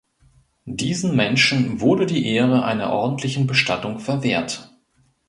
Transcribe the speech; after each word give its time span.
Diesen 0.65 1.15
Menschen 1.15 1.79
wurde 1.79 2.07
die 2.07 2.25
Ehre 2.33 2.65
einer 2.65 2.89
ordentlichen 2.89 3.45
Bestattung 3.45 3.99
verwehrt. 3.99 4.73